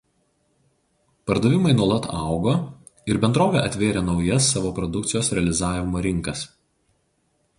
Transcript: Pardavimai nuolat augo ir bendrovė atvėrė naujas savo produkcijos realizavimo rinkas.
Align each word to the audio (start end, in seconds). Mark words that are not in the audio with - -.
Pardavimai 1.31 1.73
nuolat 1.81 2.07
augo 2.19 2.53
ir 3.13 3.19
bendrovė 3.25 3.61
atvėrė 3.65 4.03
naujas 4.07 4.49
savo 4.55 4.71
produkcijos 4.81 5.31
realizavimo 5.39 6.01
rinkas. 6.07 6.45